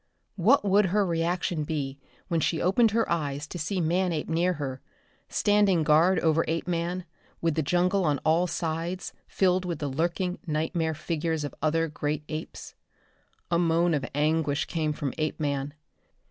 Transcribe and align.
What 0.35 0.65
would 0.65 0.87
her 0.87 1.05
reaction 1.05 1.63
be 1.63 1.99
when 2.27 2.39
she 2.39 2.59
opened 2.59 2.89
her 2.89 3.07
eyes 3.07 3.45
to 3.45 3.59
see 3.59 3.79
Manape 3.79 4.27
near 4.27 4.53
her, 4.53 4.81
standing 5.29 5.83
guard 5.83 6.19
over 6.21 6.43
Apeman, 6.47 7.03
with 7.39 7.53
the 7.53 7.61
jungle 7.61 8.03
on 8.05 8.17
all 8.25 8.47
sides 8.47 9.13
filled 9.27 9.63
with 9.63 9.77
the 9.77 9.87
lurking 9.87 10.39
nightmare 10.47 10.95
figures 10.95 11.43
of 11.43 11.53
other 11.61 11.87
great 11.87 12.23
apes? 12.29 12.73
A 13.51 13.59
moan 13.59 13.93
of 13.93 14.03
anguish 14.15 14.65
came 14.65 14.91
from 14.91 15.13
Apeman. 15.19 15.75